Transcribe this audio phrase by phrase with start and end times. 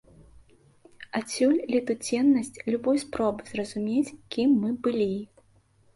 [1.19, 5.11] Адсюль летуценнасць любой спробы зразумець, кім мы былі.